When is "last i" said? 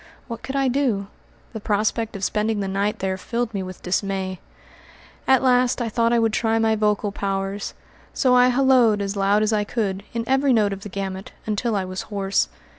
5.43-5.89